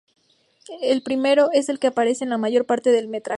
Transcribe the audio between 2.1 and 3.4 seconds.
en la mayor parte del metraje.